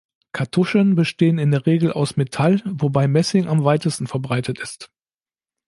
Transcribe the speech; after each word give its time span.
Kartuschen 0.31 0.95
bestehen 0.95 1.37
in 1.37 1.51
der 1.51 1.67
Regel 1.67 1.93
aus 1.93 2.17
Metall, 2.17 2.59
wobei 2.65 3.07
Messing 3.07 3.47
am 3.47 3.63
weitesten 3.63 4.07
verbreitet 4.07 4.57
ist. 4.57 4.91